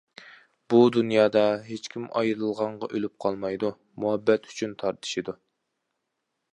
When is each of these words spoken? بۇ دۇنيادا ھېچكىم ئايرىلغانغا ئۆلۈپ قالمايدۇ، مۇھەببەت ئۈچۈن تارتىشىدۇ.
بۇ 0.73 0.79
دۇنيادا 0.95 1.43
ھېچكىم 1.67 2.07
ئايرىلغانغا 2.21 2.91
ئۆلۈپ 2.95 3.15
قالمايدۇ، 3.27 3.73
مۇھەببەت 4.05 4.53
ئۈچۈن 4.53 4.77
تارتىشىدۇ. 4.85 5.41